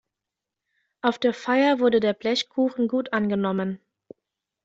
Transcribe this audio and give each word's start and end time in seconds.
Auf 1.03 1.19
der 1.19 1.31
Feier 1.31 1.79
wurde 1.79 1.99
der 1.99 2.13
Blechkuchen 2.13 2.87
gut 2.87 3.13
angenommen. 3.13 3.79